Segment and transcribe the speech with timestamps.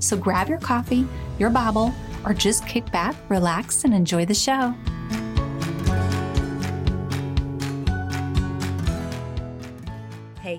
[0.00, 1.06] So grab your coffee,
[1.38, 4.74] your Bible, or just kick back, relax, and enjoy the show.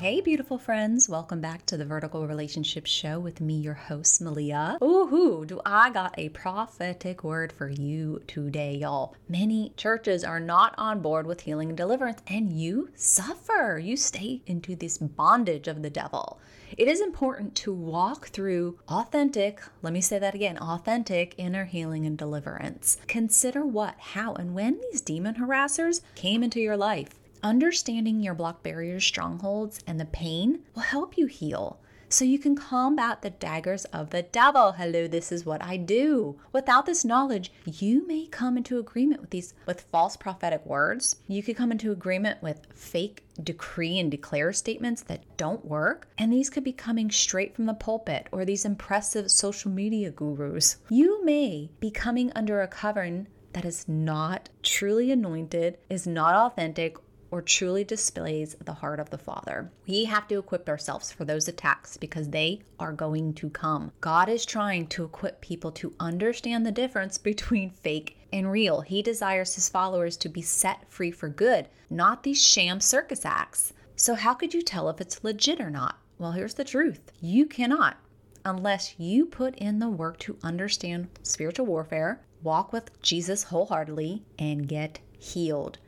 [0.00, 1.08] Hey, beautiful friends.
[1.08, 4.78] Welcome back to the Vertical Relationship Show with me, your host, Melia.
[4.80, 9.16] Ooh, do I got a prophetic word for you today, y'all.
[9.28, 13.80] Many churches are not on board with healing and deliverance, and you suffer.
[13.82, 16.38] You stay into this bondage of the devil.
[16.76, 22.06] It is important to walk through authentic, let me say that again, authentic inner healing
[22.06, 22.98] and deliverance.
[23.08, 27.17] Consider what, how, and when these demon harassers came into your life.
[27.42, 32.56] Understanding your block barriers, strongholds and the pain will help you heal so you can
[32.56, 34.72] combat the daggers of the devil.
[34.72, 36.38] Hello, this is what I do.
[36.52, 41.16] Without this knowledge, you may come into agreement with these with false prophetic words.
[41.26, 46.32] You could come into agreement with fake decree and declare statements that don't work, and
[46.32, 50.78] these could be coming straight from the pulpit or these impressive social media gurus.
[50.88, 56.96] You may be coming under a covering that is not truly anointed, is not authentic,
[57.30, 59.70] or truly displays the heart of the Father.
[59.86, 63.92] We have to equip ourselves for those attacks because they are going to come.
[64.00, 68.80] God is trying to equip people to understand the difference between fake and real.
[68.80, 73.72] He desires his followers to be set free for good, not these sham circus acts.
[73.96, 75.98] So, how could you tell if it's legit or not?
[76.18, 77.96] Well, here's the truth you cannot
[78.44, 84.66] unless you put in the work to understand spiritual warfare, walk with Jesus wholeheartedly, and
[84.66, 85.78] get healed.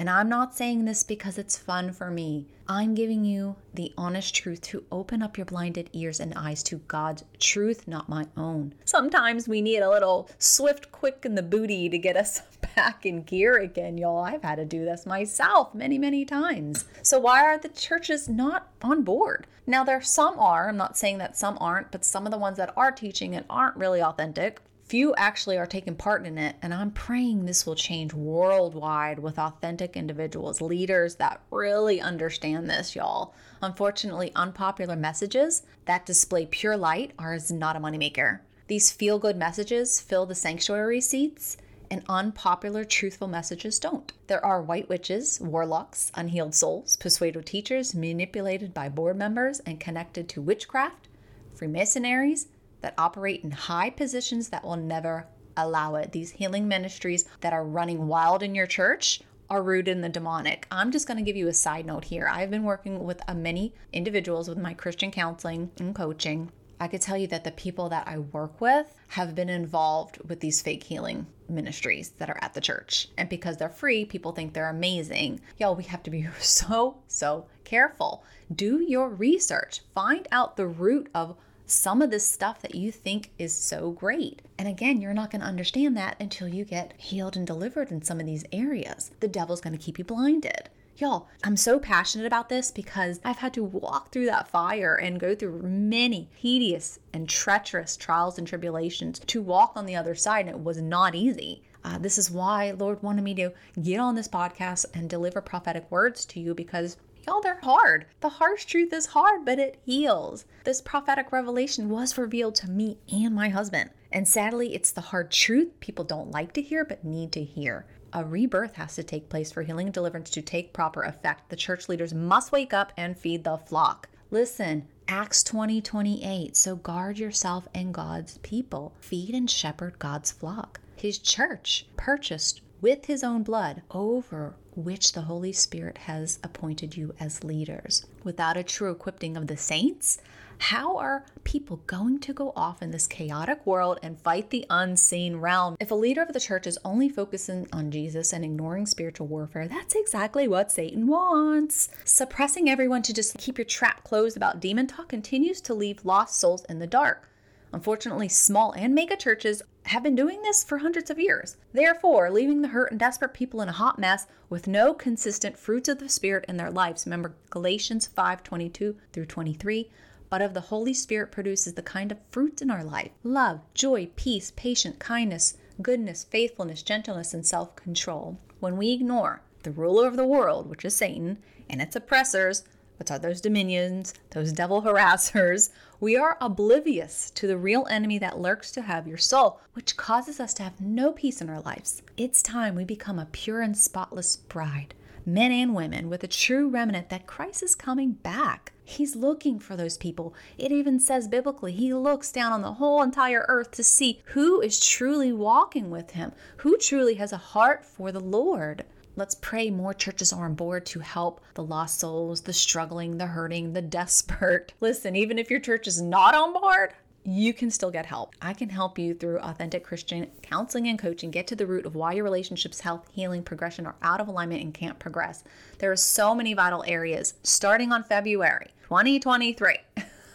[0.00, 2.46] And I'm not saying this because it's fun for me.
[2.66, 6.76] I'm giving you the honest truth to open up your blinded ears and eyes to
[6.88, 8.72] God's truth, not my own.
[8.86, 12.40] Sometimes we need a little swift quick in the booty to get us
[12.74, 14.24] back in gear again, y'all.
[14.24, 16.86] I've had to do this myself many, many times.
[17.02, 19.46] So, why are the churches not on board?
[19.66, 20.70] Now, there some are.
[20.70, 23.44] I'm not saying that some aren't, but some of the ones that are teaching it
[23.50, 24.62] aren't really authentic.
[24.90, 29.38] Few actually are taking part in it, and I'm praying this will change worldwide with
[29.38, 33.32] authentic individuals, leaders that really understand this, y'all.
[33.62, 38.40] Unfortunately, unpopular messages that display pure light are not a moneymaker.
[38.66, 41.56] These feel good messages fill the sanctuary seats,
[41.88, 44.12] and unpopular, truthful messages don't.
[44.26, 50.28] There are white witches, warlocks, unhealed souls, persuaded teachers manipulated by board members and connected
[50.30, 51.06] to witchcraft,
[51.54, 52.48] Freemasonries,
[52.80, 55.26] that operate in high positions that will never
[55.56, 56.12] allow it.
[56.12, 60.66] These healing ministries that are running wild in your church are rooted in the demonic.
[60.70, 62.28] I'm just going to give you a side note here.
[62.30, 66.52] I've been working with uh, many individuals with my Christian counseling and coaching.
[66.82, 70.40] I could tell you that the people that I work with have been involved with
[70.40, 73.08] these fake healing ministries that are at the church.
[73.18, 75.40] And because they're free, people think they're amazing.
[75.58, 78.24] Y'all, we have to be so, so careful.
[78.54, 81.36] Do your research, find out the root of
[81.70, 84.42] some of this stuff that you think is so great.
[84.58, 88.02] And again, you're not going to understand that until you get healed and delivered in
[88.02, 89.10] some of these areas.
[89.20, 90.68] The devil's going to keep you blinded.
[90.96, 95.18] Y'all, I'm so passionate about this because I've had to walk through that fire and
[95.18, 100.46] go through many tedious and treacherous trials and tribulations to walk on the other side,
[100.46, 101.62] and it was not easy.
[101.82, 105.90] Uh, this is why Lord wanted me to get on this podcast and deliver prophetic
[105.90, 106.98] words to you because
[107.30, 108.06] Y'all, they're hard.
[108.22, 110.46] The harsh truth is hard, but it heals.
[110.64, 113.90] This prophetic revelation was revealed to me and my husband.
[114.10, 117.86] And sadly, it's the hard truth people don't like to hear but need to hear.
[118.12, 121.50] A rebirth has to take place for healing and deliverance to take proper effect.
[121.50, 124.08] The church leaders must wake up and feed the flock.
[124.32, 126.56] Listen, Acts 20 28.
[126.56, 128.92] So guard yourself and God's people.
[128.98, 130.80] Feed and shepherd God's flock.
[130.96, 137.14] His church purchased with his own blood over which the Holy Spirit has appointed you
[137.20, 138.06] as leaders.
[138.24, 140.18] Without a true equipping of the saints,
[140.58, 145.36] how are people going to go off in this chaotic world and fight the unseen
[145.36, 145.74] realm?
[145.80, 149.66] If a leader of the church is only focusing on Jesus and ignoring spiritual warfare,
[149.68, 151.88] that's exactly what Satan wants.
[152.04, 156.38] Suppressing everyone to just keep your trap closed about demon talk continues to leave lost
[156.38, 157.29] souls in the dark.
[157.72, 161.56] Unfortunately, small and mega churches have been doing this for hundreds of years.
[161.72, 165.88] Therefore, leaving the hurt and desperate people in a hot mess with no consistent fruits
[165.88, 167.06] of the Spirit in their lives.
[167.06, 169.90] Remember Galatians 5 22 through 23
[170.30, 174.08] but of the Holy Spirit produces the kind of fruit in our life love, joy,
[174.14, 178.38] peace, patience, kindness, goodness, faithfulness, gentleness, and self control.
[178.60, 181.38] When we ignore the ruler of the world, which is Satan,
[181.68, 182.64] and its oppressors,
[183.00, 188.38] which are those dominions, those devil harassers, we are oblivious to the real enemy that
[188.38, 192.02] lurks to have your soul, which causes us to have no peace in our lives.
[192.16, 194.94] It's time we become a pure and spotless bride
[195.26, 198.72] men and women, with a true remnant that Christ is coming back.
[198.82, 200.34] He's looking for those people.
[200.58, 204.60] It even says biblically, He looks down on the whole entire earth to see who
[204.60, 208.84] is truly walking with Him, who truly has a heart for the Lord.
[209.16, 213.26] Let's pray more churches are on board to help the lost souls, the struggling, the
[213.26, 214.72] hurting, the desperate.
[214.80, 218.34] Listen, even if your church is not on board, you can still get help.
[218.40, 221.94] I can help you through authentic Christian counseling and coaching get to the root of
[221.94, 225.44] why your relationships, health, healing, progression are out of alignment and can't progress.
[225.78, 229.76] There are so many vital areas starting on February 2023.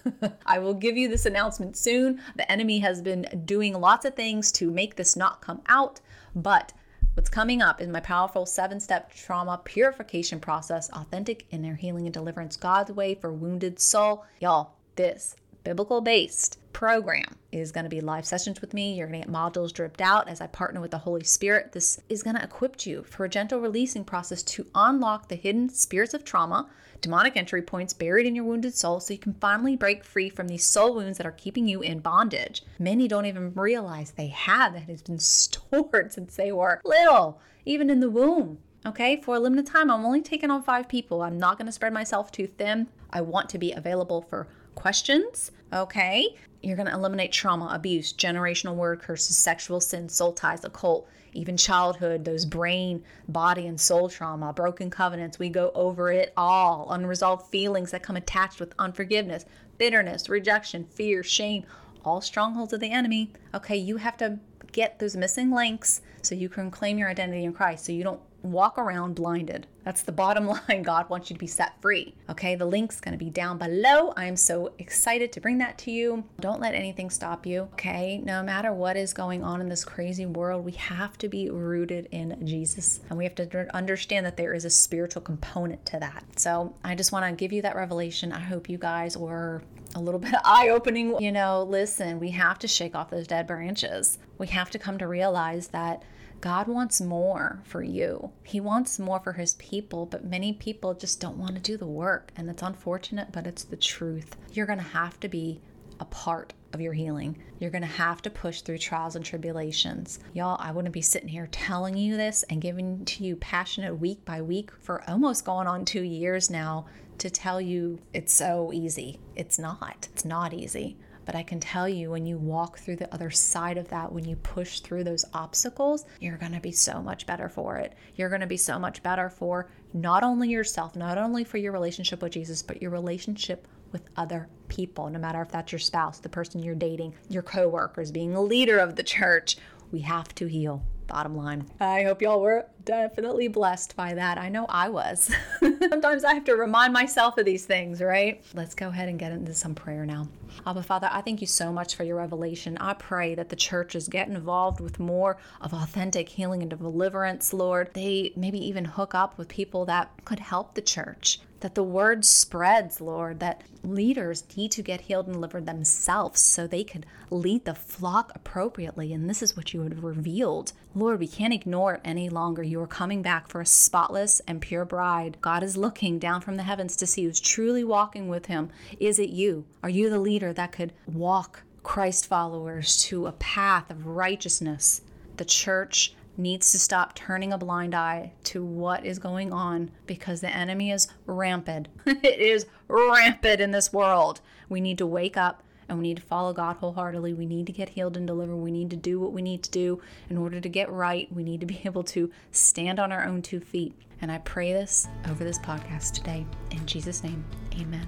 [0.45, 2.21] I will give you this announcement soon.
[2.36, 6.01] The enemy has been doing lots of things to make this not come out,
[6.36, 6.71] but
[7.16, 12.14] What's coming up is my powerful seven step trauma purification process, authentic inner healing and
[12.14, 14.26] deliverance, God's way for wounded soul.
[14.42, 18.94] Y'all, this biblical based program is going to be live sessions with me.
[18.94, 21.72] You're going to get modules dripped out as I partner with the Holy Spirit.
[21.72, 25.70] This is going to equip you for a gentle releasing process to unlock the hidden
[25.70, 26.70] spirits of trauma,
[27.02, 30.48] demonic entry points buried in your wounded soul so you can finally break free from
[30.48, 32.62] these soul wounds that are keeping you in bondage.
[32.78, 37.90] Many don't even realize they have that has been stored since they were little, even
[37.90, 38.60] in the womb.
[38.86, 41.24] Okay, for a limited time, I'm only taking on five people.
[41.24, 42.88] I'm not going to spread myself too thin.
[43.10, 45.51] I want to be available for questions.
[45.74, 46.36] Okay.
[46.62, 51.57] You're going to eliminate trauma, abuse, generational word curses, sexual sin, soul ties, occult, even
[51.57, 55.38] childhood, those brain, body, and soul trauma, broken covenants.
[55.38, 56.88] We go over it all.
[56.92, 59.45] Unresolved feelings that come attached with unforgiveness,
[59.77, 61.66] bitterness, rejection, fear, shame,
[62.04, 63.31] all strongholds of the enemy.
[63.54, 64.39] Okay, you have to
[64.71, 68.21] get those missing links so you can claim your identity in Christ so you don't
[68.45, 69.68] walk around blinded.
[69.83, 70.83] That's the bottom line.
[70.83, 72.15] God wants you to be set free.
[72.30, 74.13] Okay, the link's going to be down below.
[74.15, 76.24] I'm so excited to bring that to you.
[76.39, 77.63] Don't let anything stop you.
[77.74, 81.50] Okay, no matter what is going on in this crazy world, we have to be
[81.50, 86.00] rooted in Jesus and we have to understand that there is a spiritual component to
[86.00, 86.24] that.
[86.38, 88.31] So I just want to give you that revelation.
[88.31, 89.63] I hope you guys were
[89.95, 91.19] a little bit eye opening.
[91.21, 94.18] You know, listen, we have to shake off those dead branches.
[94.38, 96.03] We have to come to realize that
[96.42, 98.32] God wants more for you.
[98.44, 101.88] He wants more for his people, but many people just don't want to do the
[101.88, 102.32] work.
[102.36, 104.36] And it's unfortunate, but it's the truth.
[104.52, 105.62] You're going to have to be
[106.00, 107.38] a part of your healing.
[107.60, 110.20] You're going to have to push through trials and tribulations.
[110.34, 114.26] Y'all, I wouldn't be sitting here telling you this and giving to you passionate week
[114.26, 116.86] by week for almost going on two years now
[117.18, 119.20] to tell you it's so easy.
[119.36, 120.10] It's not.
[120.12, 120.98] It's not easy.
[121.26, 124.26] But I can tell you when you walk through the other side of that, when
[124.26, 127.94] you push through those obstacles, you're going to be so much better for it.
[128.16, 131.72] You're going to be so much better for not only yourself, not only for your
[131.72, 136.20] relationship with Jesus, but your relationship with other people, no matter if that's your spouse,
[136.20, 139.58] the person you're dating, your coworkers, being a leader of the church.
[139.92, 140.84] We have to heal.
[141.07, 141.66] Bottom line.
[141.80, 144.38] I hope y'all were definitely blessed by that.
[144.38, 145.31] I know I was.
[145.59, 148.44] Sometimes I have to remind myself of these things, right?
[148.54, 150.28] Let's go ahead and get into some prayer now.
[150.66, 152.78] Abba Father, I thank you so much for your revelation.
[152.80, 157.94] I pray that the churches get involved with more of authentic healing and deliverance, Lord.
[157.94, 162.24] They maybe even hook up with people that could help the church that the word
[162.24, 167.66] spreads, Lord, that leaders need to get healed and delivered themselves so they could lead
[167.66, 169.12] the flock appropriately.
[169.12, 170.74] And this is what you have revealed.
[170.94, 172.62] Lord, we can't ignore it any longer.
[172.62, 175.38] You are coming back for a spotless and pure bride.
[175.42, 178.69] God is looking down from the heavens to see who's truly walking with him.
[179.00, 179.66] Is it you?
[179.81, 185.02] Are you the leader that could walk Christ followers to a path of righteousness?
[185.38, 190.42] The church needs to stop turning a blind eye to what is going on because
[190.42, 191.87] the enemy is rampant.
[192.06, 194.42] it is rampant in this world.
[194.69, 197.33] We need to wake up and we need to follow God wholeheartedly.
[197.33, 198.56] We need to get healed and delivered.
[198.56, 201.31] We need to do what we need to do in order to get right.
[201.31, 203.94] We need to be able to stand on our own two feet.
[204.21, 206.45] And I pray this over this podcast today.
[206.71, 207.44] In Jesus' name,
[207.80, 208.07] amen.